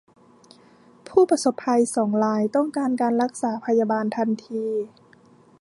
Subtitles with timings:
[1.07, 4.65] ผู้ประสบภัยสองรายต้องการการรักษาพยาบาลทันที